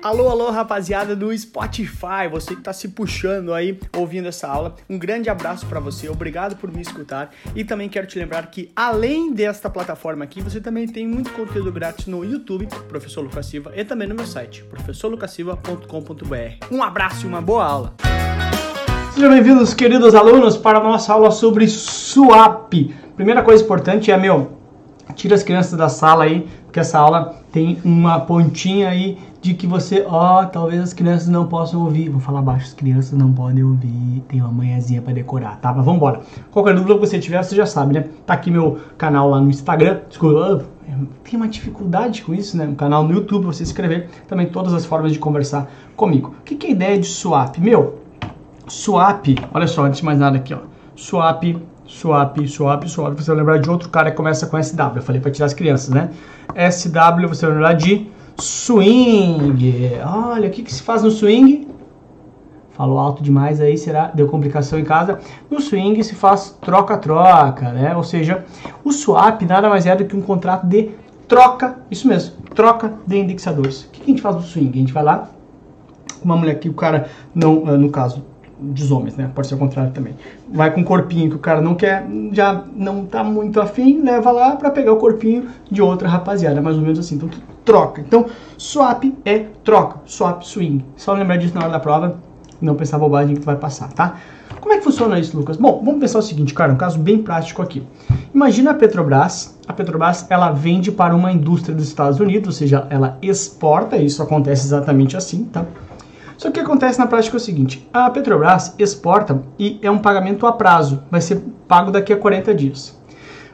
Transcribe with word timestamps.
Alô, 0.00 0.28
alô, 0.28 0.50
rapaziada 0.50 1.16
do 1.16 1.36
Spotify, 1.36 2.28
você 2.30 2.54
que 2.54 2.60
está 2.60 2.72
se 2.72 2.88
puxando 2.88 3.52
aí 3.52 3.78
ouvindo 3.96 4.28
essa 4.28 4.46
aula, 4.46 4.76
um 4.88 4.96
grande 4.96 5.28
abraço 5.28 5.66
para 5.66 5.80
você, 5.80 6.08
obrigado 6.08 6.56
por 6.56 6.72
me 6.72 6.80
escutar 6.80 7.30
e 7.54 7.64
também 7.64 7.88
quero 7.88 8.06
te 8.06 8.18
lembrar 8.18 8.46
que 8.46 8.70
além 8.76 9.32
desta 9.32 9.68
plataforma 9.68 10.24
aqui, 10.24 10.40
você 10.40 10.60
também 10.60 10.86
tem 10.86 11.06
muito 11.06 11.32
conteúdo 11.32 11.72
grátis 11.72 12.06
no 12.06 12.24
YouTube, 12.24 12.68
Professor 12.88 13.22
Lucas 13.22 13.46
Silva, 13.46 13.72
e 13.74 13.84
também 13.84 14.06
no 14.06 14.14
meu 14.14 14.26
site, 14.26 14.62
professorlucasilva.com.br. 14.64 16.66
Um 16.70 16.82
abraço 16.82 17.26
e 17.26 17.28
uma 17.28 17.42
boa 17.42 17.64
aula! 17.64 17.94
Sejam 19.12 19.30
bem-vindos, 19.30 19.74
queridos 19.74 20.14
alunos, 20.14 20.56
para 20.56 20.78
a 20.78 20.82
nossa 20.82 21.12
aula 21.12 21.32
sobre 21.32 21.66
swap. 21.66 22.72
Primeira 23.16 23.42
coisa 23.42 23.64
importante 23.64 24.12
é, 24.12 24.16
meu, 24.16 24.57
tira 25.14 25.34
as 25.34 25.42
crianças 25.42 25.78
da 25.78 25.88
sala 25.88 26.24
aí, 26.24 26.48
porque 26.64 26.80
essa 26.80 26.98
aula 26.98 27.36
tem 27.50 27.78
uma 27.84 28.20
pontinha 28.20 28.88
aí 28.88 29.18
de 29.40 29.54
que 29.54 29.66
você, 29.66 30.04
ó, 30.06 30.42
oh, 30.42 30.46
talvez 30.46 30.82
as 30.82 30.92
crianças 30.92 31.28
não 31.28 31.46
possam 31.46 31.80
ouvir. 31.82 32.08
Vou 32.08 32.20
falar 32.20 32.42
baixo, 32.42 32.66
as 32.66 32.74
crianças 32.74 33.16
não 33.18 33.32
podem 33.32 33.64
ouvir. 33.64 34.22
Tem 34.28 34.40
uma 34.40 34.50
manhãzinha 34.50 35.00
para 35.00 35.12
decorar, 35.12 35.56
tá? 35.60 35.72
Mas 35.72 35.84
vamos 35.84 35.96
embora. 35.96 36.20
Qualquer 36.50 36.74
dúvida 36.74 36.94
que 36.94 37.00
você 37.00 37.18
tiver, 37.18 37.42
você 37.42 37.54
já 37.54 37.66
sabe, 37.66 37.94
né? 37.94 38.04
Tá 38.26 38.34
aqui 38.34 38.50
meu 38.50 38.78
canal 38.96 39.30
lá 39.30 39.40
no 39.40 39.48
Instagram. 39.48 40.00
Desculpa, 40.08 40.64
tem 41.22 41.36
uma 41.36 41.48
dificuldade 41.48 42.22
com 42.22 42.34
isso, 42.34 42.56
né? 42.56 42.66
Um 42.66 42.74
canal 42.74 43.04
no 43.04 43.12
YouTube, 43.12 43.44
você 43.44 43.62
escrever. 43.62 44.08
Também 44.26 44.46
todas 44.46 44.74
as 44.74 44.84
formas 44.84 45.12
de 45.12 45.18
conversar 45.18 45.70
comigo. 45.96 46.34
O 46.40 46.42
que, 46.42 46.56
que 46.56 46.66
é 46.66 46.70
a 46.70 46.72
ideia 46.72 46.98
de 46.98 47.06
swap? 47.06 47.58
Meu, 47.58 48.00
swap, 48.66 49.26
olha 49.52 49.66
só, 49.66 49.84
antes 49.84 50.00
de 50.00 50.04
mais 50.04 50.18
nada 50.18 50.36
aqui, 50.36 50.54
ó. 50.54 50.60
Swap, 50.96 51.44
swap, 51.88 52.38
swap, 52.46 52.84
swap. 52.86 53.16
Você 53.16 53.30
vai 53.30 53.38
lembrar 53.38 53.58
de 53.58 53.68
outro 53.68 53.88
cara 53.88 54.10
que 54.10 54.16
começa 54.16 54.46
com 54.46 54.62
SW. 54.62 54.96
Eu 54.96 55.02
falei 55.02 55.20
para 55.20 55.30
tirar 55.30 55.46
as 55.46 55.54
crianças, 55.54 55.88
né? 55.88 56.10
SW, 56.70 57.26
você 57.26 57.46
vai 57.46 57.54
lembrar 57.54 57.72
de 57.72 58.06
Swing. 58.40 59.90
Olha, 60.04 60.48
o 60.48 60.50
que, 60.50 60.62
que 60.62 60.72
se 60.72 60.82
faz 60.82 61.02
no 61.02 61.10
swing? 61.10 61.66
Falou 62.70 62.96
alto 62.96 63.20
demais 63.20 63.60
aí, 63.60 63.76
será? 63.76 64.12
Deu 64.14 64.28
complicação 64.28 64.78
em 64.78 64.84
casa. 64.84 65.18
No 65.50 65.60
swing 65.60 66.00
se 66.04 66.14
faz 66.14 66.56
troca-troca, 66.60 67.72
né? 67.72 67.96
Ou 67.96 68.04
seja, 68.04 68.44
o 68.84 68.92
swap 68.92 69.42
nada 69.42 69.68
mais 69.68 69.86
é 69.86 69.96
do 69.96 70.04
que 70.04 70.14
um 70.14 70.22
contrato 70.22 70.64
de 70.68 70.90
troca, 71.26 71.78
isso 71.90 72.06
mesmo, 72.06 72.36
troca 72.54 72.94
de 73.04 73.18
indexadores. 73.18 73.82
O 73.82 73.90
que, 73.90 74.00
que 74.00 74.10
a 74.10 74.14
gente 74.14 74.22
faz 74.22 74.36
no 74.36 74.42
swing? 74.42 74.70
A 74.70 74.80
gente 74.80 74.92
vai 74.92 75.02
lá, 75.02 75.28
uma 76.22 76.36
mulher 76.36 76.60
que 76.60 76.68
o 76.68 76.74
cara 76.74 77.08
não, 77.34 77.68
eh, 77.68 77.76
no 77.76 77.90
caso, 77.90 78.24
dos 78.60 78.90
homens, 78.90 79.16
né? 79.16 79.30
Pode 79.34 79.46
ser 79.46 79.54
o 79.54 79.58
contrário 79.58 79.92
também. 79.92 80.14
Vai 80.52 80.72
com 80.72 80.80
um 80.80 80.84
corpinho 80.84 81.30
que 81.30 81.36
o 81.36 81.38
cara 81.38 81.60
não 81.60 81.74
quer, 81.74 82.06
já 82.32 82.64
não 82.74 83.04
tá 83.06 83.22
muito 83.22 83.60
afim, 83.60 84.00
leva 84.02 84.30
lá 84.30 84.56
para 84.56 84.70
pegar 84.70 84.92
o 84.92 84.96
corpinho 84.96 85.48
de 85.70 85.80
outra 85.80 86.08
rapaziada, 86.08 86.60
mais 86.60 86.76
ou 86.76 86.82
menos 86.82 86.98
assim. 86.98 87.14
Então, 87.14 87.28
troca. 87.64 88.00
Então, 88.00 88.26
swap 88.56 89.04
é 89.24 89.46
troca, 89.62 90.00
swap 90.06 90.42
swing. 90.42 90.84
Só 90.96 91.12
lembrar 91.14 91.36
disso 91.36 91.54
na 91.54 91.62
hora 91.62 91.70
da 91.70 91.80
prova, 91.80 92.18
não 92.60 92.74
pensar 92.74 92.98
bobagem 92.98 93.34
que 93.34 93.40
tu 93.40 93.46
vai 93.46 93.56
passar, 93.56 93.92
tá? 93.92 94.16
Como 94.60 94.72
é 94.72 94.78
que 94.78 94.84
funciona 94.84 95.18
isso, 95.18 95.36
Lucas? 95.36 95.56
Bom, 95.56 95.80
vamos 95.84 96.00
pensar 96.00 96.18
o 96.18 96.22
seguinte, 96.22 96.52
cara, 96.52 96.72
um 96.72 96.76
caso 96.76 96.98
bem 96.98 97.22
prático 97.22 97.62
aqui. 97.62 97.82
Imagina 98.34 98.72
a 98.72 98.74
Petrobras, 98.74 99.56
a 99.66 99.72
Petrobras, 99.72 100.26
ela 100.28 100.50
vende 100.50 100.90
para 100.90 101.14
uma 101.14 101.30
indústria 101.30 101.74
dos 101.74 101.86
Estados 101.86 102.18
Unidos, 102.18 102.48
ou 102.48 102.52
seja, 102.52 102.86
ela 102.90 103.16
exporta, 103.22 103.96
isso 103.96 104.22
acontece 104.22 104.66
exatamente 104.66 105.16
assim, 105.16 105.44
tá? 105.44 105.64
Só 106.38 106.50
que 106.50 106.58
que 106.58 106.60
acontece 106.60 107.00
na 107.00 107.06
prática 107.06 107.36
é 107.36 107.38
o 107.38 107.40
seguinte: 107.40 107.86
a 107.92 108.08
Petrobras 108.08 108.74
exporta 108.78 109.42
e 109.58 109.78
é 109.82 109.90
um 109.90 109.98
pagamento 109.98 110.46
a 110.46 110.52
prazo, 110.52 111.02
vai 111.10 111.20
ser 111.20 111.42
pago 111.66 111.90
daqui 111.90 112.12
a 112.12 112.16
40 112.16 112.54
dias. 112.54 112.96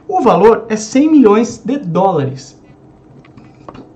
O 0.07 0.21
valor 0.21 0.65
é 0.69 0.75
100 0.75 1.11
milhões 1.11 1.57
de 1.65 1.77
dólares. 1.79 2.61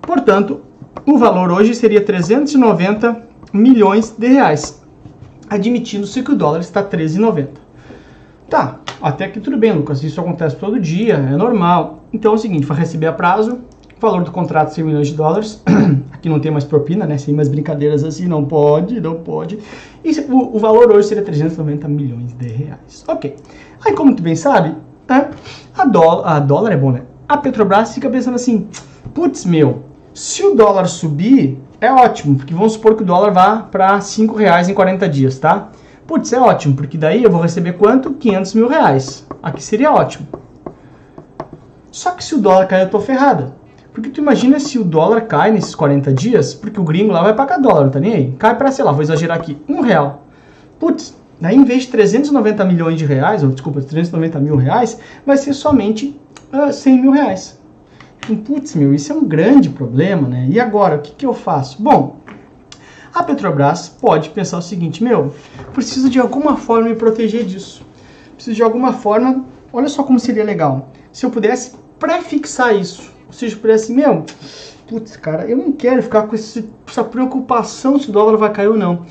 Portanto, 0.01 0.61
o 1.05 1.19
valor 1.19 1.51
hoje 1.51 1.75
seria 1.75 2.03
390 2.03 3.29
milhões 3.53 4.09
de 4.09 4.27
reais, 4.27 4.83
admitindo-se 5.47 6.23
que 6.23 6.31
o 6.31 6.35
dólar 6.35 6.59
está 6.59 6.83
13,90. 6.83 7.49
Tá, 8.49 8.79
até 8.99 9.25
aqui 9.25 9.39
tudo 9.39 9.55
bem, 9.55 9.71
Lucas. 9.71 10.03
Isso 10.03 10.19
acontece 10.19 10.55
todo 10.55 10.79
dia, 10.79 11.13
é 11.13 11.37
normal. 11.37 12.05
Então 12.11 12.31
é 12.31 12.35
o 12.35 12.39
seguinte: 12.39 12.65
vai 12.65 12.77
receber 12.79 13.05
a 13.05 13.13
prazo, 13.13 13.59
valor 13.99 14.23
do 14.23 14.31
contrato 14.31 14.73
100 14.73 14.83
milhões 14.83 15.07
de 15.07 15.15
dólares. 15.15 15.61
Aqui 16.11 16.29
não 16.29 16.39
tem 16.39 16.51
mais 16.51 16.63
propina, 16.63 17.05
né? 17.05 17.17
Sem 17.17 17.33
mais 17.33 17.49
brincadeiras 17.49 18.03
assim, 18.03 18.27
não 18.27 18.45
pode, 18.45 18.99
não 18.99 19.15
pode. 19.15 19.59
E 20.03 20.11
o, 20.21 20.55
o 20.55 20.59
valor 20.59 20.91
hoje 20.91 21.07
seria 21.09 21.23
390 21.23 21.87
milhões 21.87 22.33
de 22.33 22.47
reais. 22.47 23.03
Ok. 23.07 23.35
Aí, 23.85 23.93
como 23.93 24.15
tu 24.15 24.23
bem 24.23 24.35
sabe, 24.35 24.75
né? 25.07 25.29
a, 25.77 25.85
dólar, 25.85 26.27
a 26.27 26.39
dólar 26.39 26.71
é 26.71 26.77
bom, 26.77 26.91
né? 26.91 27.03
A 27.27 27.37
Petrobras 27.37 27.93
fica 27.93 28.09
pensando 28.09 28.35
assim, 28.35 28.67
putz, 29.13 29.45
meu, 29.45 29.83
se 30.13 30.43
o 30.43 30.55
dólar 30.55 30.87
subir, 30.87 31.59
é 31.79 31.91
ótimo, 31.91 32.35
porque 32.35 32.53
vamos 32.53 32.73
supor 32.73 32.95
que 32.95 33.03
o 33.03 33.05
dólar 33.05 33.31
vá 33.31 33.57
para 33.57 34.01
5 34.01 34.35
reais 34.35 34.67
em 34.67 34.73
40 34.73 35.07
dias, 35.07 35.39
tá? 35.39 35.69
Putz, 36.05 36.33
é 36.33 36.39
ótimo, 36.39 36.75
porque 36.75 36.97
daí 36.97 37.23
eu 37.23 37.31
vou 37.31 37.41
receber 37.41 37.73
quanto? 37.73 38.13
500 38.13 38.53
mil 38.55 38.67
reais. 38.67 39.25
Aqui 39.41 39.63
seria 39.63 39.91
ótimo. 39.91 40.27
Só 41.91 42.11
que 42.11 42.23
se 42.23 42.35
o 42.35 42.39
dólar 42.39 42.67
cair, 42.67 42.83
eu 42.83 42.89
tô 42.89 42.99
ferrada. 42.99 43.58
Porque 43.99 44.11
tu 44.11 44.21
imagina 44.21 44.61
se 44.61 44.79
o 44.79 44.83
dólar 44.85 45.27
cai 45.27 45.51
nesses 45.51 45.75
40 45.75 46.13
dias, 46.13 46.53
porque 46.53 46.79
o 46.79 46.85
gringo 46.85 47.11
lá 47.11 47.21
vai 47.21 47.35
pagar 47.35 47.57
dólar, 47.57 47.89
tá 47.89 47.99
nem 47.99 48.13
aí. 48.13 48.35
Cai 48.39 48.57
para, 48.57 48.71
sei 48.71 48.85
lá, 48.85 48.93
vou 48.93 49.01
exagerar 49.01 49.37
aqui, 49.37 49.57
um 49.67 49.81
real. 49.81 50.25
Putz, 50.79 51.13
daí 51.39 51.57
em 51.57 51.65
vez 51.65 51.83
de 51.83 51.89
390 51.89 52.63
milhões 52.63 52.97
de 52.97 53.05
reais, 53.05 53.43
ou 53.43 53.49
desculpa, 53.49 53.81
390 53.81 54.39
mil 54.39 54.55
reais, 54.55 54.97
vai 55.25 55.35
ser 55.35 55.53
somente 55.53 56.17
uh, 56.53 56.69
ah, 56.69 56.71
100 56.71 57.01
mil 57.01 57.11
reais. 57.11 57.59
Então, 58.23 58.37
putz, 58.37 58.73
meu, 58.73 58.93
isso 58.93 59.11
é 59.11 59.15
um 59.15 59.25
grande 59.25 59.69
problema, 59.69 60.29
né? 60.29 60.47
E 60.49 60.61
agora, 60.61 60.95
o 60.95 60.99
que, 60.99 61.11
que 61.11 61.25
eu 61.25 61.33
faço? 61.33 61.83
Bom, 61.83 62.21
a 63.13 63.21
Petrobras 63.21 63.89
pode 63.89 64.29
pensar 64.29 64.59
o 64.59 64.61
seguinte, 64.61 65.03
meu, 65.03 65.35
preciso 65.73 66.09
de 66.09 66.21
alguma 66.21 66.55
forma 66.55 66.87
me 66.87 66.95
proteger 66.95 67.43
disso. 67.43 67.85
Preciso 68.35 68.55
de 68.55 68.63
alguma 68.63 68.93
forma, 68.93 69.43
olha 69.73 69.89
só 69.89 70.03
como 70.03 70.17
seria 70.21 70.45
legal. 70.45 70.89
Se 71.11 71.25
eu 71.25 71.29
pudesse 71.29 71.73
prefixar 71.99 72.73
isso 72.73 73.18
parece 73.61 73.85
assim, 73.85 73.93
meu, 73.93 74.25
putz, 74.87 75.15
cara, 75.17 75.45
eu 75.45 75.57
não 75.57 75.71
quero 75.71 76.01
ficar 76.03 76.23
com 76.23 76.35
esse, 76.35 76.69
essa 76.87 77.03
preocupação 77.03 77.99
se 77.99 78.09
o 78.09 78.11
dólar 78.11 78.37
vai 78.37 78.51
cair 78.51 78.67
ou 78.67 78.77
não. 78.77 79.05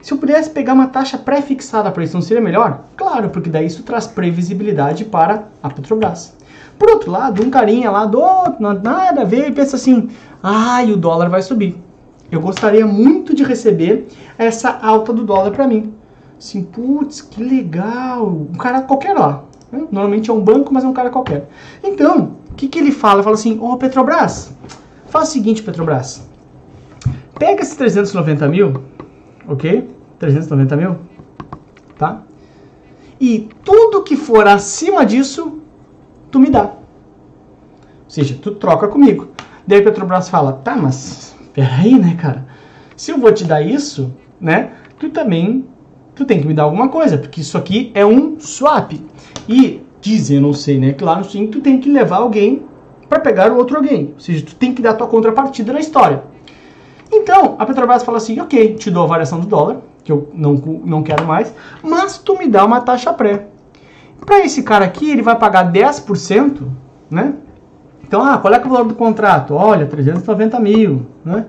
Se 0.00 0.12
eu 0.12 0.18
pudesse 0.18 0.50
pegar 0.50 0.72
uma 0.72 0.86
taxa 0.86 1.18
pré-fixada 1.18 1.90
para 1.90 2.04
isso, 2.04 2.14
não 2.14 2.22
seria 2.22 2.42
melhor? 2.42 2.84
Claro, 2.96 3.30
porque 3.30 3.50
daí 3.50 3.66
isso 3.66 3.82
traz 3.82 4.06
previsibilidade 4.06 5.04
para 5.04 5.48
a 5.62 5.68
Petrobras. 5.68 6.32
Por 6.78 6.90
outro 6.90 7.10
lado, 7.10 7.42
um 7.42 7.50
carinha 7.50 7.90
lá 7.90 8.04
do 8.04 8.20
nada 8.60 9.22
a 9.22 9.24
ver 9.24 9.48
e 9.48 9.52
pensa 9.52 9.76
assim: 9.76 10.08
ai, 10.42 10.90
ah, 10.90 10.92
o 10.92 10.96
dólar 10.96 11.28
vai 11.28 11.42
subir. 11.42 11.76
Eu 12.30 12.40
gostaria 12.40 12.86
muito 12.86 13.34
de 13.34 13.42
receber 13.42 14.08
essa 14.36 14.78
alta 14.82 15.12
do 15.12 15.24
dólar 15.24 15.50
para 15.52 15.66
mim. 15.66 15.92
Assim, 16.38 16.62
putz, 16.62 17.20
que 17.20 17.42
legal. 17.42 18.28
Um 18.28 18.56
cara 18.58 18.82
qualquer 18.82 19.14
lá. 19.14 19.44
Né? 19.72 19.86
Normalmente 19.90 20.30
é 20.30 20.32
um 20.32 20.40
banco, 20.40 20.72
mas 20.72 20.84
é 20.84 20.86
um 20.86 20.92
cara 20.92 21.10
qualquer. 21.10 21.48
Então, 21.82 22.36
que, 22.56 22.68
que 22.68 22.78
ele 22.78 22.90
fala? 22.90 23.16
Ele 23.16 23.24
fala 23.24 23.36
assim, 23.36 23.58
ô 23.58 23.72
oh, 23.72 23.76
Petrobras, 23.76 24.52
faz 25.08 25.28
o 25.28 25.32
seguinte, 25.32 25.62
Petrobras. 25.62 26.26
Pega 27.38 27.62
esses 27.62 27.76
390 27.76 28.48
mil, 28.48 28.82
ok? 29.46 29.88
390 30.18 30.76
mil, 30.76 30.96
tá? 31.98 32.22
E 33.20 33.48
tudo 33.62 34.02
que 34.02 34.16
for 34.16 34.46
acima 34.46 35.04
disso, 35.04 35.60
tu 36.30 36.38
me 36.38 36.50
dá. 36.50 36.64
Ou 36.64 38.10
seja, 38.10 38.38
tu 38.40 38.52
troca 38.52 38.88
comigo. 38.88 39.28
Daí 39.66 39.82
Petrobras 39.82 40.28
fala, 40.28 40.54
tá, 40.54 40.74
mas 40.76 41.36
peraí, 41.52 41.98
né, 41.98 42.16
cara? 42.20 42.46
Se 42.96 43.10
eu 43.10 43.18
vou 43.18 43.32
te 43.32 43.44
dar 43.44 43.60
isso, 43.60 44.14
né, 44.40 44.72
tu 44.98 45.10
também, 45.10 45.66
tu 46.14 46.24
tem 46.24 46.40
que 46.40 46.46
me 46.46 46.54
dar 46.54 46.62
alguma 46.62 46.88
coisa, 46.88 47.18
porque 47.18 47.42
isso 47.42 47.58
aqui 47.58 47.90
é 47.94 48.06
um 48.06 48.40
swap. 48.40 48.92
E 49.46 49.85
dizem, 50.06 50.36
eu 50.36 50.42
não 50.42 50.52
sei, 50.52 50.78
né? 50.78 50.92
Que 50.92 51.02
lá 51.02 51.18
no 51.18 51.24
sim 51.24 51.48
tu 51.48 51.60
tem 51.60 51.80
que 51.80 51.90
levar 51.90 52.18
alguém 52.18 52.64
para 53.08 53.18
pegar 53.18 53.50
o 53.50 53.56
outro 53.56 53.76
alguém. 53.76 54.12
Ou 54.14 54.20
seja, 54.20 54.44
tu 54.44 54.54
tem 54.54 54.72
que 54.72 54.80
dar 54.80 54.94
tua 54.94 55.08
contrapartida 55.08 55.72
na 55.72 55.80
história. 55.80 56.22
Então, 57.12 57.56
a 57.58 57.66
Petrobras 57.66 58.04
fala 58.04 58.18
assim, 58.18 58.38
ok, 58.40 58.74
te 58.74 58.90
dou 58.90 59.04
a 59.04 59.06
variação 59.06 59.40
do 59.40 59.46
dólar, 59.46 59.78
que 60.04 60.12
eu 60.12 60.30
não, 60.32 60.54
não 60.84 61.02
quero 61.02 61.26
mais, 61.26 61.52
mas 61.82 62.18
tu 62.18 62.38
me 62.38 62.48
dá 62.48 62.64
uma 62.64 62.80
taxa 62.80 63.12
pré. 63.12 63.48
Para 64.24 64.44
esse 64.44 64.62
cara 64.62 64.84
aqui, 64.84 65.10
ele 65.10 65.22
vai 65.22 65.36
pagar 65.36 65.70
10%, 65.72 66.62
né? 67.10 67.34
Então, 68.02 68.22
ah, 68.22 68.38
qual 68.38 68.54
é, 68.54 68.56
é 68.56 68.60
o 68.60 68.68
valor 68.68 68.86
do 68.86 68.94
contrato? 68.94 69.54
Olha, 69.54 69.86
390 69.86 70.60
mil, 70.60 71.06
né? 71.24 71.46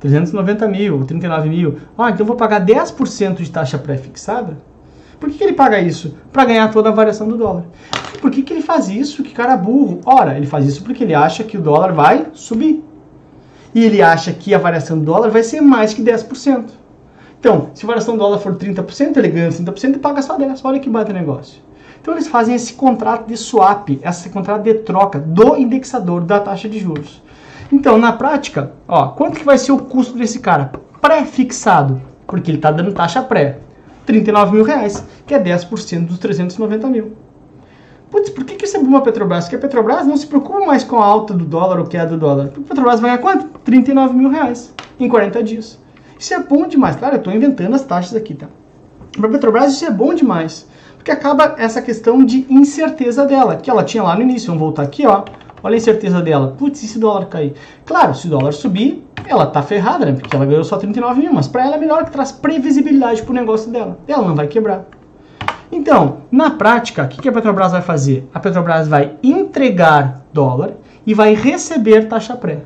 390 0.00 0.68
mil, 0.68 1.04
39 1.04 1.48
mil. 1.48 1.78
Ah, 1.96 2.10
então 2.10 2.20
eu 2.20 2.26
vou 2.26 2.36
pagar 2.36 2.64
10% 2.64 3.36
de 3.36 3.50
taxa 3.50 3.78
pré-fixada. 3.78 4.58
Por 5.24 5.30
que, 5.30 5.38
que 5.38 5.44
ele 5.44 5.52
paga 5.54 5.80
isso? 5.80 6.18
Para 6.30 6.44
ganhar 6.44 6.70
toda 6.70 6.90
a 6.90 6.92
variação 6.92 7.26
do 7.26 7.38
dólar. 7.38 7.64
Por 8.20 8.30
que, 8.30 8.42
que 8.42 8.52
ele 8.52 8.60
faz 8.60 8.90
isso? 8.90 9.22
Que 9.22 9.32
cara 9.32 9.56
burro. 9.56 10.02
Ora, 10.04 10.36
ele 10.36 10.46
faz 10.46 10.66
isso 10.66 10.84
porque 10.84 11.02
ele 11.02 11.14
acha 11.14 11.42
que 11.42 11.56
o 11.56 11.62
dólar 11.62 11.94
vai 11.94 12.26
subir. 12.34 12.84
E 13.74 13.82
ele 13.82 14.02
acha 14.02 14.34
que 14.34 14.52
a 14.52 14.58
variação 14.58 14.98
do 14.98 15.04
dólar 15.06 15.30
vai 15.30 15.42
ser 15.42 15.62
mais 15.62 15.94
que 15.94 16.02
10%. 16.02 16.66
Então, 17.40 17.70
se 17.72 17.86
a 17.86 17.88
variação 17.88 18.16
do 18.16 18.20
dólar 18.20 18.38
for 18.38 18.54
30%, 18.54 19.16
ele 19.16 19.28
ganha 19.28 19.48
30% 19.48 19.94
e 19.94 19.98
paga 19.98 20.20
só 20.20 20.36
10%. 20.36 20.60
Olha 20.62 20.78
que 20.78 20.90
bate 20.90 21.10
negócio. 21.10 21.62
Então 22.02 22.12
eles 22.12 22.28
fazem 22.28 22.54
esse 22.54 22.74
contrato 22.74 23.26
de 23.26 23.34
swap, 23.38 23.98
esse 24.02 24.28
contrato 24.28 24.62
de 24.62 24.74
troca 24.74 25.18
do 25.18 25.56
indexador 25.56 26.20
da 26.20 26.38
taxa 26.38 26.68
de 26.68 26.78
juros. 26.78 27.22
Então, 27.72 27.96
na 27.96 28.12
prática, 28.12 28.72
ó, 28.86 29.08
quanto 29.08 29.38
que 29.38 29.44
vai 29.44 29.56
ser 29.56 29.72
o 29.72 29.78
custo 29.78 30.18
desse 30.18 30.40
cara? 30.40 30.70
Pré-fixado, 31.00 32.02
porque 32.26 32.50
ele 32.50 32.58
está 32.58 32.70
dando 32.70 32.92
taxa 32.92 33.22
pré. 33.22 33.60
39 34.06 34.52
mil 34.52 34.64
reais, 34.64 35.04
que 35.26 35.34
é 35.34 35.42
10% 35.42 36.06
dos 36.06 36.18
390 36.18 36.88
mil. 36.88 37.12
Putz, 38.10 38.30
por 38.30 38.44
que, 38.44 38.54
que 38.54 38.64
isso 38.64 38.76
é 38.76 38.80
bom 38.80 38.96
a 38.96 39.00
Petrobras? 39.00 39.44
Porque 39.44 39.56
a 39.56 39.58
Petrobras 39.58 40.06
não 40.06 40.16
se 40.16 40.26
preocupa 40.26 40.64
mais 40.64 40.84
com 40.84 40.98
a 40.98 41.04
alta 41.04 41.34
do 41.34 41.44
dólar 41.44 41.80
ou 41.80 41.86
queda 41.86 42.06
do 42.06 42.16
dólar. 42.16 42.46
Porque 42.46 42.60
a 42.60 42.68
Petrobras 42.68 43.00
vai 43.00 43.10
ganhar 43.10 43.22
quanto? 43.22 43.58
39 43.60 44.14
mil 44.14 44.30
reais 44.30 44.72
em 45.00 45.08
40 45.08 45.42
dias. 45.42 45.80
Isso 46.18 46.32
é 46.32 46.40
bom 46.40 46.68
demais. 46.68 46.96
Claro, 46.96 47.16
eu 47.16 47.18
estou 47.18 47.32
inventando 47.32 47.74
as 47.74 47.82
taxas 47.82 48.14
aqui, 48.14 48.34
tá? 48.34 48.46
Para 49.16 49.26
a 49.26 49.30
Petrobras 49.30 49.72
isso 49.72 49.84
é 49.84 49.90
bom 49.90 50.14
demais. 50.14 50.68
Porque 50.96 51.10
acaba 51.10 51.56
essa 51.58 51.82
questão 51.82 52.24
de 52.24 52.46
incerteza 52.48 53.26
dela, 53.26 53.56
que 53.56 53.68
ela 53.68 53.84
tinha 53.84 54.02
lá 54.02 54.14
no 54.14 54.22
início. 54.22 54.46
Vamos 54.46 54.60
voltar 54.60 54.82
aqui, 54.84 55.06
ó. 55.06 55.24
Olha 55.62 55.74
a 55.74 55.76
incerteza 55.76 56.22
dela. 56.22 56.54
Putz, 56.56 56.82
e 56.82 56.86
se 56.86 56.98
o 56.98 57.00
dólar 57.00 57.26
cair? 57.26 57.54
Claro, 57.84 58.14
se 58.14 58.26
o 58.26 58.30
dólar 58.30 58.52
subir, 58.52 59.03
ela 59.26 59.46
tá 59.46 59.62
ferrada, 59.62 60.04
né? 60.04 60.12
Porque 60.12 60.34
ela 60.34 60.46
ganhou 60.46 60.64
só 60.64 60.76
39 60.76 61.20
mil. 61.20 61.32
Mas 61.32 61.48
para 61.48 61.64
ela 61.64 61.76
é 61.76 61.78
melhor 61.78 62.04
que 62.04 62.10
traz 62.10 62.32
previsibilidade 62.32 63.22
pro 63.22 63.32
negócio 63.32 63.70
dela. 63.70 63.98
Ela 64.06 64.26
não 64.26 64.34
vai 64.34 64.46
quebrar. 64.46 64.86
Então, 65.70 66.18
na 66.30 66.50
prática, 66.50 67.04
o 67.04 67.08
que 67.08 67.28
a 67.28 67.32
Petrobras 67.32 67.72
vai 67.72 67.82
fazer? 67.82 68.28
A 68.32 68.38
Petrobras 68.38 68.86
vai 68.86 69.16
entregar 69.22 70.24
dólar 70.32 70.74
e 71.06 71.14
vai 71.14 71.34
receber 71.34 72.08
taxa 72.08 72.36
pré. 72.36 72.60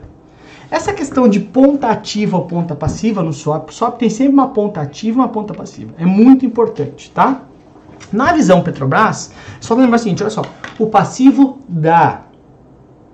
Essa 0.71 0.93
questão 0.93 1.27
de 1.27 1.41
ponta 1.41 1.89
ativa 1.89 2.37
ou 2.37 2.45
ponta 2.45 2.75
passiva 2.75 3.23
no 3.23 3.33
swap, 3.33 3.71
swap 3.71 3.99
tem 3.99 4.11
sempre 4.11 4.35
uma 4.35 4.49
ponta 4.49 4.83
ativa 4.83 5.19
e 5.19 5.21
uma 5.21 5.29
ponta 5.29 5.55
passiva. 5.55 5.95
É 5.99 6.05
muito 6.05 6.45
importante, 6.45 7.11
tá? 7.11 7.41
Na 8.13 8.33
visão 8.33 8.63
Petrobras, 8.63 9.33
só 9.61 9.75
lembrar 9.75 9.97
o 9.97 9.99
seguinte, 9.99 10.23
olha 10.23 10.31
só, 10.31 10.43
o 10.79 10.87
passivo 10.87 11.61
dá, 11.67 12.23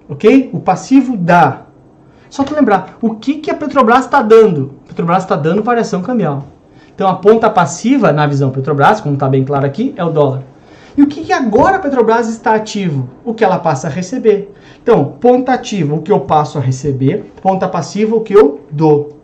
ok? 0.09 0.51
O 0.53 0.59
passivo 0.59 1.17
dá. 1.17 1.64
Só 2.35 2.43
tu 2.43 2.53
lembrar, 2.53 2.99
o 3.01 3.15
que, 3.15 3.35
que 3.35 3.49
a 3.49 3.55
Petrobras 3.55 4.07
está 4.07 4.21
dando? 4.21 4.73
A 4.87 4.89
Petrobras 4.89 5.23
está 5.23 5.37
dando 5.37 5.63
variação 5.63 6.03
cambial. 6.03 6.43
Então 6.93 7.07
a 7.07 7.15
ponta 7.15 7.49
passiva 7.49 8.13
na 8.13 8.27
visão 8.27 8.51
Petrobras, 8.51 9.01
como 9.01 9.15
está 9.15 9.29
bem 9.29 9.45
claro 9.45 9.65
aqui, 9.65 9.95
é 9.97 10.05
o 10.05 10.11
dólar. 10.11 10.43
E 10.97 11.03
o 11.05 11.07
que, 11.07 11.23
que 11.23 11.33
agora 11.33 11.77
a 11.77 11.79
Petrobras 11.79 12.29
está 12.29 12.57
ativo? 12.57 13.09
O 13.25 13.35
que 13.35 13.45
ela 13.45 13.61
passa 13.61 13.87
a 13.87 13.91
receber. 13.91 14.53
Então, 14.83 15.05
ponta 15.21 15.53
ativa, 15.53 15.95
o 15.95 16.03
que 16.03 16.11
eu 16.11 16.19
passo 16.19 16.59
a 16.59 16.61
receber, 16.61 17.33
ponta 17.41 17.69
passiva, 17.69 18.17
o 18.17 18.21
que 18.21 18.33
eu 18.33 18.67
dou. 18.69 19.21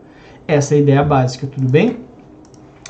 Essa 0.46 0.74
é 0.74 0.78
a 0.78 0.80
ideia 0.80 1.02
básica, 1.02 1.48
tudo 1.48 1.68
bem? 1.68 1.98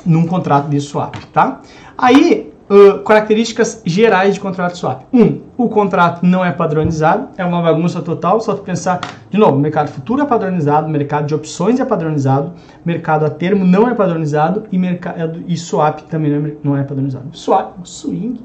Num 0.05 0.27
contrato 0.27 0.69
de 0.69 0.79
swap, 0.79 1.15
tá? 1.33 1.61
Aí, 1.97 2.53
Uh, 2.71 2.99
características 3.03 3.81
gerais 3.85 4.35
de 4.35 4.39
contrato 4.39 4.77
swap. 4.77 5.01
Um, 5.11 5.41
o 5.57 5.67
contrato 5.67 6.25
não 6.25 6.45
é 6.45 6.53
padronizado, 6.53 7.27
é 7.35 7.43
uma 7.43 7.61
bagunça 7.61 8.01
total, 8.01 8.39
só 8.39 8.53
tu 8.55 8.61
pensar, 8.61 9.01
de 9.29 9.37
novo, 9.37 9.59
mercado 9.59 9.89
futuro 9.89 10.21
é 10.21 10.25
padronizado, 10.25 10.87
mercado 10.87 11.25
de 11.25 11.35
opções 11.35 11.81
é 11.81 11.83
padronizado, 11.83 12.53
mercado 12.85 13.25
a 13.25 13.29
termo 13.29 13.65
não 13.65 13.89
é 13.89 13.93
padronizado 13.93 14.63
e, 14.71 14.77
mercado, 14.77 15.43
e 15.49 15.57
swap 15.57 15.99
também 16.03 16.31
não 16.31 16.47
é, 16.47 16.53
não 16.63 16.77
é 16.77 16.83
padronizado. 16.83 17.25
Swap, 17.33 17.73
swing, 17.83 18.39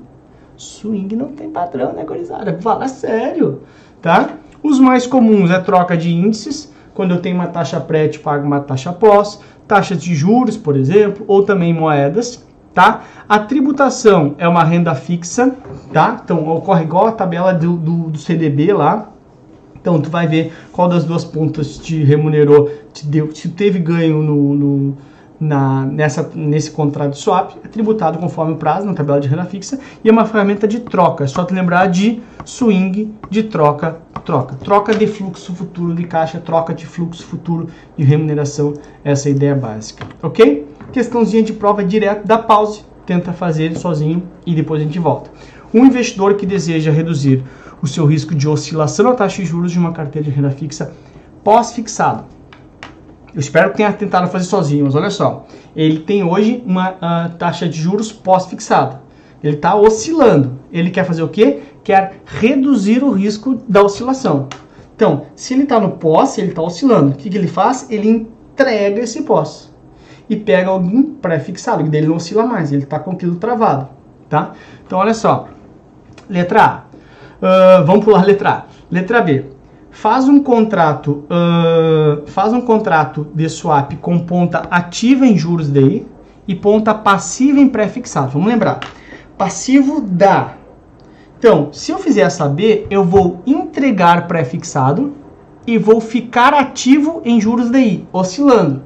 swing 0.57 1.15
não 1.15 1.29
tem 1.29 1.49
padrão, 1.49 1.93
né, 1.93 2.03
gurizada? 2.03 2.59
Fala 2.61 2.89
sério, 2.89 3.63
tá? 4.03 4.31
Os 4.61 4.81
mais 4.81 5.07
comuns 5.07 5.53
é 5.53 5.61
troca 5.61 5.97
de 5.97 6.13
índices, 6.13 6.75
quando 6.95 7.15
eu 7.15 7.21
tenho 7.21 7.37
uma 7.37 7.47
taxa 7.47 7.79
pré, 7.79 8.09
te 8.09 8.19
pago 8.19 8.45
uma 8.45 8.59
taxa 8.59 8.93
pós, 8.93 9.41
taxas 9.69 10.03
de 10.03 10.15
juros, 10.15 10.57
por 10.57 10.77
exemplo, 10.77 11.25
ou 11.29 11.45
também 11.45 11.73
moedas, 11.73 12.45
tá? 12.77 13.05
A 13.27 13.39
tributação 13.39 14.35
é 14.37 14.47
uma 14.47 14.63
renda 14.63 14.95
fixa, 14.95 15.57
tá? 15.95 16.21
Então 16.23 16.47
ocorre 16.47 16.85
igual 16.85 17.07
a 17.07 17.13
tabela 17.13 17.55
do, 17.55 17.75
do, 17.75 18.11
do 18.11 18.19
CDB 18.19 18.71
lá. 18.75 19.09
Então 19.81 19.99
tu 19.99 20.11
vai 20.11 20.27
ver 20.27 20.53
qual 20.73 20.87
das 20.87 21.03
duas 21.03 21.25
pontas 21.25 21.79
te 21.79 22.05
remunerou, 22.05 22.71
te 22.93 23.07
deu, 23.07 23.35
se 23.35 23.49
teve 23.49 23.79
ganho 23.79 24.23
no, 24.23 24.55
no 24.55 24.97
na, 25.41 25.87
nessa, 25.87 26.31
nesse 26.35 26.71
contrato 26.71 27.13
de 27.13 27.19
swap, 27.19 27.53
é 27.65 27.69
tributado 27.69 28.19
conforme 28.19 28.53
o 28.53 28.57
prazo 28.57 28.87
na 28.87 28.93
tabela 28.93 29.21
de 29.21 29.29
renda 29.29 29.45
fixa 29.47 29.79
e 30.05 30.09
é 30.11 30.13
uma 30.13 30.27
ferramenta 30.27 30.69
de 30.69 30.81
troca. 30.81 31.25
É 31.25 31.27
só 31.27 31.45
te 31.45 31.55
lembrar 31.55 31.87
de 31.87 32.21
swing 32.45 33.11
de 33.31 33.45
troca, 33.45 33.97
troca. 34.23 34.55
Troca 34.57 34.95
de 34.95 35.07
fluxo 35.07 35.55
futuro 35.55 35.95
de 35.95 36.05
caixa, 36.05 36.39
troca 36.41 36.75
de 36.75 36.85
fluxo 36.85 37.25
futuro 37.25 37.69
de 37.97 38.05
remuneração. 38.05 38.75
Essa 39.03 39.31
é 39.31 39.33
a 39.33 39.35
ideia 39.35 39.55
básica, 39.55 40.07
ok? 40.23 40.76
Questãozinha 40.93 41.43
de 41.43 41.53
prova 41.53 41.85
direto, 41.85 42.27
dá 42.27 42.39
pause, 42.39 42.83
tenta 43.05 43.33
fazer 43.33 43.77
sozinho 43.77 44.23
e 44.45 44.55
depois 44.55 44.81
a 44.81 44.85
gente 44.85 44.99
volta. 44.99 45.31
Um 45.73 45.85
investidor 45.85 46.35
que 46.35 46.47
deseja 46.47 46.91
reduzir 46.91 47.43
o 47.83 47.87
seu 47.87 48.07
risco 48.07 48.35
de 48.35 48.49
oscilação 48.49 49.07
na 49.07 49.15
taxa 49.15 49.43
de 49.43 49.49
juros 49.49 49.73
de 49.73 49.79
uma 49.79 49.93
carteira 49.93 50.29
de 50.29 50.35
renda 50.35 50.51
fixa 50.51 50.93
pós-fixado. 51.45 52.25
Eu 53.35 53.41
espero 53.41 53.71
que 53.71 53.77
tenha 53.77 53.93
tentado 53.93 54.29
fazer 54.29 54.47
sozinho, 54.47 54.87
mas 54.87 54.95
olha 54.95 55.11
só. 55.11 55.47
Ele 55.75 55.99
tem 55.99 56.25
hoje 56.25 56.63
uma 56.67 56.93
uh, 56.93 57.35
taxa 57.37 57.69
de 57.69 57.79
juros 57.79 58.11
pós-fixada. 58.11 59.03
Ele 59.45 59.57
está 59.57 59.77
oscilando. 59.77 60.59
Ele 60.73 60.91
quer 60.91 61.05
fazer 61.05 61.23
o 61.23 61.29
quê? 61.29 61.61
Quer 61.85 62.23
reduzir 62.25 63.05
o 63.05 63.11
risco 63.11 63.63
da 63.69 63.83
oscilação. 63.83 64.49
Então, 64.97 65.27
se 65.37 65.53
ele 65.53 65.65
está 65.65 65.79
no 65.79 65.93
pós, 65.93 66.39
ele 66.39 66.49
está 66.49 66.63
oscilando. 66.63 67.11
O 67.11 67.15
que, 67.15 67.29
que 67.29 67.37
ele 67.37 67.47
faz? 67.47 67.87
Ele 67.91 68.09
entrega 68.09 69.03
esse 69.03 69.23
pós 69.23 69.71
e 70.29 70.37
pega 70.37 70.71
algum 70.71 71.03
pré-fixado, 71.03 71.85
que 71.85 71.91
dele 71.91 72.09
não 72.09 72.17
oscila 72.17 72.45
mais, 72.45 72.73
ele 72.73 72.83
está 72.83 72.99
com 72.99 73.13
aquilo 73.13 73.37
travado, 73.37 73.89
tá? 74.29 74.53
Então, 74.85 74.99
olha 74.99 75.15
só. 75.15 75.49
Letra 76.29 76.65
A. 76.65 76.83
Uh, 77.37 77.85
vamos 77.85 78.05
pular 78.05 78.25
letra 78.25 78.51
A. 78.51 78.65
Letra 78.91 79.23
B. 79.23 79.45
Faz 79.91 80.29
um 80.29 80.43
contrato, 80.43 81.25
uh, 81.31 82.27
faz 82.27 82.53
um 82.53 82.61
contrato 82.61 83.29
de 83.35 83.49
swap 83.49 83.93
com 84.01 84.19
ponta 84.19 84.67
ativa 84.71 85.25
em 85.25 85.39
juros 85.39 85.71
DI 85.71 86.07
e 86.47 86.55
ponta 86.55 86.93
passiva 86.93 87.59
em 87.59 87.69
pré-fixado. 87.69 88.33
Vamos 88.33 88.49
lembrar. 88.49 88.81
Passivo 89.39 90.01
dá. 90.01 90.55
Então, 91.39 91.73
se 91.73 91.93
eu 91.93 91.99
fizer 91.99 92.23
essa 92.23 92.49
B, 92.49 92.87
eu 92.91 93.05
vou 93.05 93.43
entregar 93.47 94.27
pré-fixado 94.27 95.15
e 95.67 95.79
vou 95.79 96.01
ficar 96.01 96.53
ativo 96.53 97.23
em 97.25 97.41
juros 97.41 97.71
DI, 97.71 98.07
oscilando 98.13 98.86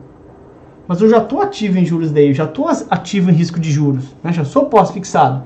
mas 0.90 1.00
eu 1.00 1.08
já 1.08 1.18
estou 1.18 1.40
ativo 1.40 1.78
em 1.78 1.84
juros 1.84 2.10
daí, 2.10 2.34
já 2.34 2.46
estou 2.46 2.66
ativo 2.68 3.30
em 3.30 3.32
risco 3.32 3.60
de 3.60 3.70
juros, 3.70 4.06
né? 4.24 4.32
já 4.32 4.44
sou 4.44 4.64
pós-fixado. 4.64 5.44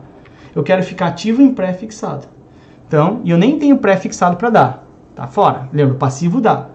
Eu 0.57 0.63
quero 0.63 0.83
ficar 0.83 1.09
ativo 1.09 1.43
em 1.43 1.53
pré-fixado. 1.53 2.27
Então, 2.89 3.21
e 3.23 3.31
eu 3.31 3.37
nem 3.37 3.59
tenho 3.59 3.77
pré-fixado 3.77 4.39
para 4.39 4.49
dar, 4.49 4.87
tá 5.15 5.27
fora. 5.27 5.69
Lembra, 5.71 5.97
passivo 5.97 6.41
dá. 6.41 6.69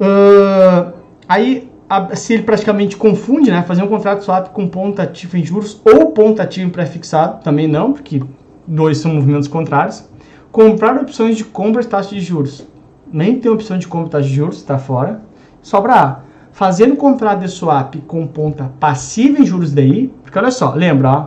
Uh, 0.00 0.92
aí, 1.28 1.68
a, 1.90 2.14
se 2.14 2.34
ele 2.34 2.44
praticamente 2.44 2.96
confunde, 2.96 3.50
né, 3.50 3.62
fazer 3.62 3.82
um 3.82 3.88
contrato 3.88 4.22
swap 4.22 4.50
com 4.50 4.68
ponta 4.68 5.02
ativa 5.02 5.36
em 5.36 5.44
juros 5.44 5.82
ou 5.84 6.12
ponta 6.12 6.44
ativa 6.44 6.68
em 6.68 6.70
pré-fixado, 6.70 7.42
também 7.42 7.66
não, 7.66 7.92
porque 7.92 8.22
dois 8.64 8.98
são 8.98 9.12
movimentos 9.12 9.48
contrários. 9.48 10.08
Comprar 10.52 10.96
opções 10.96 11.36
de 11.36 11.44
compra 11.44 11.82
de 11.82 11.88
taxa 11.88 12.10
de 12.10 12.20
juros. 12.20 12.64
Nem 13.12 13.40
tem 13.40 13.50
opção 13.50 13.78
de 13.78 13.88
compra 13.88 14.04
de 14.06 14.12
taxa 14.12 14.28
de 14.28 14.34
juros, 14.36 14.58
está 14.58 14.78
fora. 14.78 15.20
Sobra 15.60 15.94
A 15.94 16.31
fazendo 16.52 16.96
contrato 16.96 17.40
de 17.40 17.48
swap 17.48 17.96
com 18.06 18.26
ponta 18.26 18.70
passiva 18.78 19.40
em 19.40 19.46
juros 19.46 19.72
DI, 19.72 20.12
porque 20.22 20.38
olha 20.38 20.50
só, 20.50 20.74
lembra, 20.74 21.10
ó, 21.10 21.26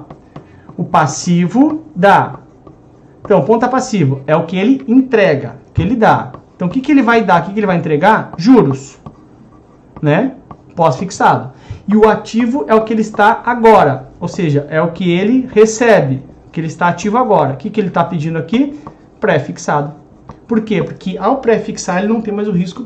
o 0.77 0.83
passivo 0.83 1.83
dá. 1.95 2.39
Então, 3.23 3.43
ponta 3.43 3.67
passivo 3.67 4.21
é 4.27 4.35
o 4.35 4.45
que 4.45 4.55
ele 4.55 4.83
entrega, 4.87 5.57
que 5.73 5.81
ele 5.81 5.95
dá. 5.95 6.31
Então, 6.55 6.67
o 6.67 6.71
que, 6.71 6.79
que 6.79 6.91
ele 6.91 7.01
vai 7.01 7.23
dar, 7.23 7.41
o 7.41 7.45
que, 7.45 7.53
que 7.53 7.59
ele 7.59 7.67
vai 7.67 7.75
entregar? 7.75 8.31
Juros, 8.37 8.99
né? 10.01 10.33
Pós-fixado. 10.75 11.51
E 11.87 11.95
o 11.95 12.07
ativo 12.07 12.65
é 12.67 12.75
o 12.75 12.83
que 12.83 12.93
ele 12.93 13.01
está 13.01 13.41
agora, 13.45 14.09
ou 14.19 14.27
seja, 14.27 14.65
é 14.69 14.81
o 14.81 14.91
que 14.91 15.11
ele 15.11 15.47
recebe, 15.51 16.23
que 16.51 16.59
ele 16.59 16.67
está 16.67 16.87
ativo 16.87 17.17
agora. 17.17 17.53
O 17.53 17.57
que, 17.57 17.69
que 17.69 17.79
ele 17.79 17.89
está 17.89 18.03
pedindo 18.03 18.37
aqui? 18.37 18.79
Pré-fixado. 19.19 19.93
Por 20.47 20.61
quê? 20.61 20.83
Porque 20.83 21.17
ao 21.17 21.37
pré-fixar 21.37 21.99
ele 21.99 22.07
não 22.07 22.21
tem 22.21 22.33
mais 22.33 22.47
o 22.47 22.51
risco 22.51 22.85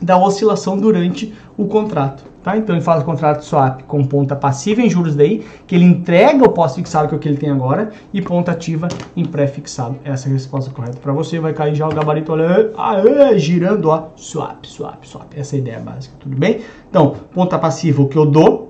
da 0.00 0.18
oscilação 0.18 0.76
durante 0.76 1.34
o 1.56 1.66
contrato. 1.66 2.24
Tá? 2.46 2.56
Então 2.56 2.76
ele 2.76 2.84
faz 2.84 3.02
o 3.02 3.04
contrato 3.04 3.44
swap 3.44 3.82
com 3.88 4.04
ponta 4.04 4.36
passiva 4.36 4.80
em 4.80 4.88
juros 4.88 5.16
daí, 5.16 5.44
que 5.66 5.74
ele 5.74 5.84
entrega 5.84 6.44
o 6.44 6.48
pós-fixado 6.48 7.08
que 7.08 7.14
é 7.14 7.16
o 7.16 7.20
que 7.20 7.28
ele 7.28 7.38
tem 7.38 7.50
agora, 7.50 7.90
e 8.12 8.22
ponta 8.22 8.52
ativa 8.52 8.86
em 9.16 9.24
pré-fixado. 9.24 9.96
Essa 10.04 10.28
é 10.28 10.30
a 10.30 10.32
resposta 10.34 10.70
correta 10.70 10.98
para 11.02 11.12
você. 11.12 11.40
Vai 11.40 11.52
cair 11.52 11.74
já 11.74 11.88
o 11.88 11.92
gabarito 11.92 12.30
olha, 12.30 12.70
aê, 12.78 13.36
girando, 13.36 13.88
ó, 13.88 14.10
swap, 14.14 14.64
swap, 14.64 15.04
swap. 15.04 15.26
Essa 15.36 15.56
é 15.56 15.58
a 15.58 15.60
ideia 15.60 15.80
básica, 15.80 16.14
tudo 16.20 16.36
bem? 16.36 16.60
Então, 16.88 17.16
ponta 17.34 17.58
passiva 17.58 18.00
o 18.00 18.08
que 18.08 18.16
eu 18.16 18.26
dou, 18.26 18.65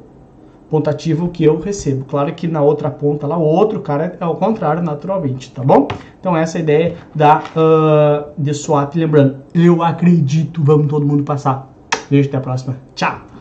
ponta 0.68 0.90
ativa 0.90 1.24
o 1.24 1.28
que 1.28 1.44
eu 1.44 1.58
recebo. 1.58 2.04
Claro 2.04 2.34
que 2.34 2.46
na 2.46 2.62
outra 2.62 2.90
ponta 2.90 3.26
lá, 3.26 3.36
o 3.36 3.42
outro 3.42 3.80
cara 3.80 4.16
é 4.20 4.26
o 4.26 4.34
contrário, 4.34 4.82
naturalmente, 4.82 5.50
tá 5.50 5.62
bom? 5.62 5.88
Então 6.20 6.36
essa 6.36 6.58
é 6.58 6.60
a 6.60 6.62
ideia 6.62 6.96
da 7.14 7.38
uh, 7.38 8.32
de 8.36 8.52
swap. 8.54 8.94
Lembrando, 8.94 9.38
eu 9.54 9.82
acredito, 9.82 10.62
vamos 10.62 10.88
todo 10.88 11.06
mundo 11.06 11.24
passar. 11.24 11.72
Beijo, 12.10 12.28
até 12.28 12.38
a 12.38 12.40
próxima. 12.40 12.76
Tchau! 12.94 13.36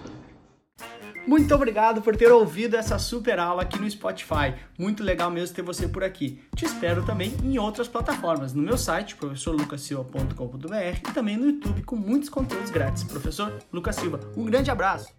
Muito 1.27 1.55
obrigado 1.55 2.03
por 2.03 2.15
ter 2.15 2.31
ouvido 2.31 2.75
essa 2.75 2.99
super 2.99 3.39
aula 3.39 3.63
aqui 3.63 3.79
no 3.79 3.89
Spotify. 3.89 4.53
Muito 4.77 5.03
legal 5.03 5.31
mesmo 5.31 5.55
ter 5.55 5.63
você 5.63 5.87
por 5.87 6.03
aqui. 6.03 6.39
Te 6.55 6.65
espero 6.65 7.03
também 7.03 7.33
em 7.43 7.57
outras 7.57 7.87
plataformas, 7.87 8.53
no 8.53 8.61
meu 8.61 8.77
site, 8.77 9.15
professorlucasilva.com.br 9.15 11.09
e 11.09 11.13
também 11.13 11.35
no 11.35 11.47
YouTube 11.47 11.81
com 11.81 11.95
muitos 11.95 12.29
conteúdos 12.29 12.69
grátis. 12.69 13.03
Professor 13.03 13.51
Lucas 13.73 13.95
Silva, 13.95 14.19
um 14.37 14.45
grande 14.45 14.69
abraço! 14.69 15.15